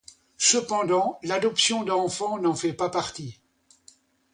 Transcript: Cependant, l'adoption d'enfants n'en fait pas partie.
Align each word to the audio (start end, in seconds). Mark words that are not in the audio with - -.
Cependant, 0.39 1.19
l'adoption 1.21 1.83
d'enfants 1.83 2.39
n'en 2.39 2.55
fait 2.55 2.73
pas 2.73 2.89
partie. 2.89 3.39